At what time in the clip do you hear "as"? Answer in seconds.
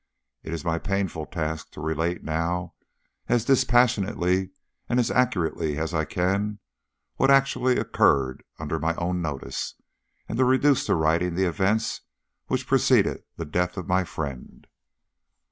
3.29-3.45, 4.99-5.11, 5.77-5.93